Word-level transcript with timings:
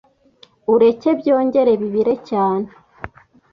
ureke 0.73 1.09
byongere 1.19 1.71
bibire 1.81 2.13
cyane 2.29 2.67